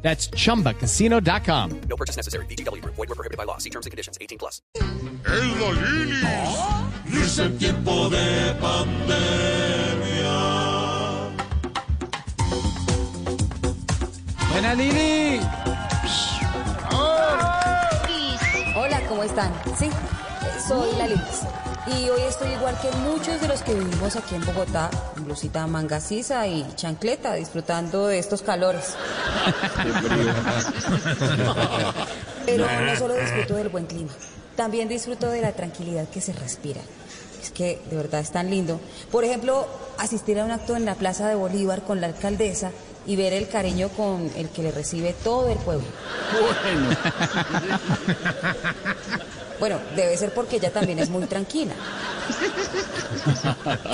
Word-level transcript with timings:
That's 0.00 0.30
chumbacasino.com. 0.30 1.80
No 1.88 1.96
purchase 1.96 2.16
necessary. 2.16 2.46
BGW. 2.46 2.82
Void 2.84 2.96
were 2.96 3.14
prohibited 3.14 3.36
by 3.36 3.44
law. 3.44 3.58
See 3.58 3.70
terms 3.70 3.84
and 3.86 3.90
conditions. 3.90 4.16
18 4.20 4.38
plus. 4.38 4.62
¡Es 4.74 5.60
la 5.60 5.72
Lili! 5.72 6.22
Y 7.10 7.40
en 7.40 7.58
tiempo 7.58 8.08
de 8.10 8.54
pandemia. 8.60 9.18
Buena 14.50 14.74
Lili. 14.74 15.40
Hola, 18.76 19.00
¿cómo 19.08 19.22
están? 19.24 19.52
Sí, 19.76 19.90
soy 20.66 20.96
la 20.96 21.06
Liz. 21.08 21.67
Y 21.96 22.08
hoy 22.10 22.20
estoy 22.22 22.50
igual 22.52 22.78
que 22.80 22.90
muchos 22.98 23.40
de 23.40 23.48
los 23.48 23.62
que 23.62 23.72
vivimos 23.74 24.14
aquí 24.16 24.34
en 24.34 24.44
Bogotá, 24.44 24.90
en 25.16 25.24
blusita 25.24 25.66
manga 25.66 26.00
sisa 26.00 26.46
y 26.46 26.66
chancleta, 26.74 27.34
disfrutando 27.34 28.08
de 28.08 28.18
estos 28.18 28.42
calores. 28.42 28.94
Pero 32.44 32.66
no 32.82 32.96
solo 32.96 33.14
disfruto 33.14 33.54
del 33.54 33.70
buen 33.70 33.86
clima, 33.86 34.12
también 34.56 34.88
disfruto 34.88 35.30
de 35.30 35.40
la 35.40 35.52
tranquilidad 35.52 36.08
que 36.08 36.20
se 36.20 36.32
respira. 36.34 36.80
Es 37.42 37.50
que 37.50 37.80
de 37.88 37.96
verdad 37.96 38.20
es 38.20 38.32
tan 38.32 38.50
lindo. 38.50 38.80
Por 39.10 39.24
ejemplo, 39.24 39.66
asistir 39.96 40.38
a 40.40 40.44
un 40.44 40.50
acto 40.50 40.76
en 40.76 40.84
la 40.84 40.94
Plaza 40.94 41.28
de 41.28 41.36
Bolívar 41.36 41.82
con 41.82 42.00
la 42.00 42.08
alcaldesa 42.08 42.70
y 43.06 43.16
ver 43.16 43.32
el 43.32 43.48
cariño 43.48 43.88
con 43.90 44.30
el 44.36 44.50
que 44.50 44.62
le 44.62 44.72
recibe 44.72 45.14
todo 45.24 45.48
el 45.48 45.56
pueblo. 45.58 45.86
Bueno, 46.62 46.90
debe 49.94 50.16
ser 50.16 50.32
porque 50.32 50.56
ella 50.56 50.70
también 50.70 50.98
es 50.98 51.08
muy 51.08 51.24
tranquila. 51.26 51.74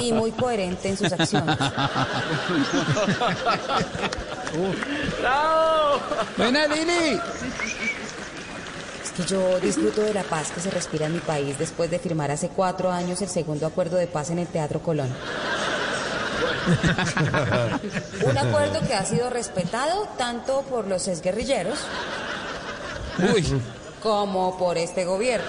Y 0.00 0.12
muy 0.12 0.32
coherente 0.32 0.88
en 0.88 0.96
sus 0.96 1.12
acciones. 1.12 1.56
Buena 6.36 6.66
Lili. 6.66 7.20
Es 9.02 9.10
que 9.16 9.24
yo 9.24 9.60
disfruto 9.60 10.02
de 10.02 10.14
la 10.14 10.22
paz 10.22 10.50
que 10.52 10.60
se 10.60 10.70
respira 10.70 11.06
en 11.06 11.14
mi 11.14 11.20
país 11.20 11.58
después 11.58 11.90
de 11.90 11.98
firmar 11.98 12.30
hace 12.30 12.48
cuatro 12.48 12.90
años 12.90 13.20
el 13.22 13.28
segundo 13.28 13.66
acuerdo 13.66 13.96
de 13.96 14.06
paz 14.06 14.30
en 14.30 14.38
el 14.38 14.46
Teatro 14.46 14.80
Colón. 14.80 15.08
Un 18.26 18.38
acuerdo 18.38 18.80
que 18.86 18.94
ha 18.94 19.04
sido 19.04 19.28
respetado 19.28 20.08
tanto 20.16 20.62
por 20.62 20.86
los 20.86 21.08
exguerrilleros 21.08 21.78
Uy. 23.18 23.60
Como 24.04 24.56
por 24.58 24.78
este 24.78 25.04
gobierno. 25.06 25.46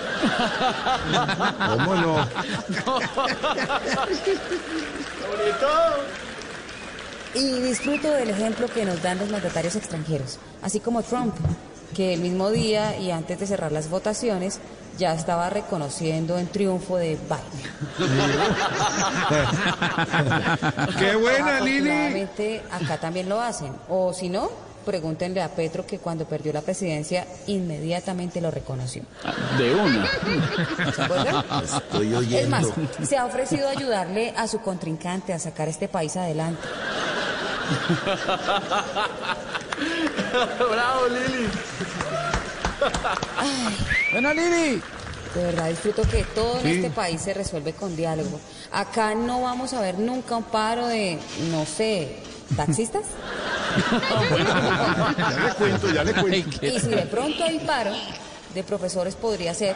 ¿Cómo 1.68 1.96
no? 1.96 2.26
Y 7.36 7.60
disfruto 7.60 8.10
del 8.10 8.30
ejemplo 8.30 8.68
que 8.68 8.86
nos 8.86 9.04
dan 9.04 9.20
los 9.20 9.30
mandatarios 9.30 9.76
extranjeros, 9.76 10.40
así 10.64 10.80
como 10.80 11.04
Trump, 11.04 11.36
que 11.94 12.14
el 12.14 12.22
mismo 12.22 12.50
día 12.50 12.98
y 12.98 13.12
antes 13.12 13.38
de 13.42 13.46
cerrar 13.46 13.74
las 13.74 13.90
votaciones 13.90 14.62
ya 14.98 15.14
estaba 15.14 15.50
reconociendo 15.50 16.38
en 16.38 16.48
triunfo 16.48 16.96
de 16.96 17.18
Biden. 17.18 17.42
¡Qué 20.98 21.16
buena, 21.18 21.60
Lili! 21.60 22.62
Acá 22.72 22.98
también 23.02 23.28
lo 23.28 23.42
hacen. 23.42 23.76
O 23.90 24.14
si 24.14 24.30
no, 24.30 24.50
pregúntenle 24.86 25.42
a 25.42 25.50
Petro 25.50 25.86
que 25.86 26.00
cuando 26.00 26.26
perdió 26.26 26.54
la 26.54 26.62
presidencia 26.62 27.26
inmediatamente 27.48 28.40
lo 28.40 28.52
reconoció. 28.52 29.04
De 29.58 29.74
una. 29.76 30.08
Estoy 31.64 32.12
Es 32.14 32.18
oyendo. 32.18 32.50
más, 32.50 32.66
se 33.08 33.18
ha 33.18 33.26
ofrecido 33.26 33.68
ayudarle 33.68 34.34
a 34.38 34.48
su 34.48 34.60
contrincante 34.62 35.34
a 35.34 35.40
sacar 35.40 35.68
este 35.68 35.88
país 35.88 36.16
adelante. 36.16 36.62
Bravo, 40.72 41.08
Lili. 41.08 41.48
Buena 44.12 44.34
Lili. 44.34 44.82
De 45.34 45.44
verdad 45.44 45.68
disfruto 45.70 46.04
que 46.04 46.24
todo 46.24 46.60
en 46.62 46.68
este 46.68 46.90
país 46.92 47.20
se 47.22 47.34
resuelve 47.34 47.74
con 47.74 47.96
diálogo. 47.96 48.40
Acá 48.72 49.16
no 49.16 49.42
vamos 49.42 49.74
a 49.74 49.82
ver 49.82 50.00
nunca 50.00 50.38
un 50.38 50.44
paro 50.44 50.88
de, 50.88 51.20
no 51.52 51.66
sé, 51.66 52.20
taxistas. 52.56 53.04
Ya 55.18 55.48
le 55.48 55.54
cuento, 55.56 55.94
ya 55.94 56.04
le 56.04 56.14
cuento. 56.14 56.66
Y 56.66 56.80
si 56.80 56.88
de 56.88 57.04
pronto 57.04 57.44
hay 57.44 57.60
paro 57.60 57.92
de 58.54 58.64
profesores 58.64 59.16
podría 59.16 59.54
ser, 59.54 59.76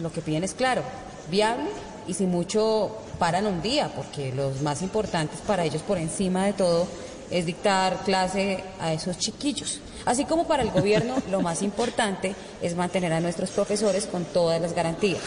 lo 0.00 0.12
que 0.12 0.20
piden 0.20 0.44
es 0.44 0.54
claro, 0.54 0.82
viable 1.30 1.70
y 2.06 2.14
si 2.14 2.26
mucho 2.26 2.96
paran 3.18 3.46
un 3.46 3.62
día, 3.62 3.90
porque 3.94 4.32
los 4.32 4.60
más 4.62 4.82
importantes 4.82 5.40
para 5.46 5.64
ellos 5.64 5.82
por 5.82 5.98
encima 5.98 6.46
de 6.46 6.52
todo 6.54 6.86
es 7.30 7.46
dictar 7.46 8.02
clase 8.04 8.62
a 8.80 8.92
esos 8.92 9.18
chiquillos. 9.18 9.80
Así 10.04 10.24
como 10.24 10.46
para 10.46 10.62
el 10.62 10.70
gobierno 10.70 11.16
lo 11.30 11.40
más 11.40 11.62
importante 11.62 12.34
es 12.60 12.76
mantener 12.76 13.12
a 13.12 13.20
nuestros 13.20 13.50
profesores 13.50 14.06
con 14.06 14.24
todas 14.24 14.60
las 14.60 14.74
garantías. 14.74 15.20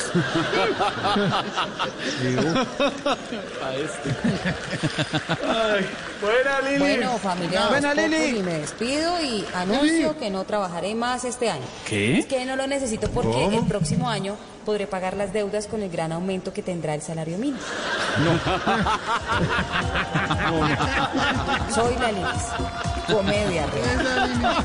Buena 6.21 6.61
Lili. 6.61 6.79
Bueno, 6.79 7.17
familia, 7.17 7.67
Buena, 7.67 7.93
Lili. 7.93 8.41
me 8.41 8.59
despido 8.59 9.21
y 9.21 9.45
anuncio 9.53 10.17
que 10.17 10.29
no 10.29 10.43
trabajaré 10.43 10.95
más 10.95 11.25
este 11.25 11.49
año. 11.49 11.65
¿Qué? 11.87 12.19
Es 12.19 12.25
que 12.25 12.45
no 12.45 12.55
lo 12.55 12.67
necesito 12.67 13.09
porque 13.09 13.45
el 13.55 13.65
próximo 13.65 14.09
año 14.09 14.35
podré 14.65 14.87
pagar 14.87 15.15
las 15.15 15.31
deudas 15.31 15.67
con 15.67 15.83
el 15.83 15.89
gran 15.89 16.11
aumento 16.11 16.51
que 16.51 16.63
tendrá 16.63 16.95
el 16.95 17.01
salario 17.01 17.37
mínimo. 17.37 17.59
Soy 21.73 21.95
la 21.95 22.11
Liz. 22.11 22.25
Comedia 23.07 23.67
real. 23.67 24.64